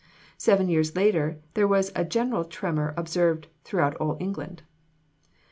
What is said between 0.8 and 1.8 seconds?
later there